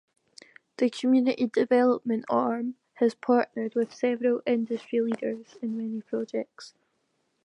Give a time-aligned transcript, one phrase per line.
[0.77, 6.73] The community development arm has partnered with several industry leaders in many projects.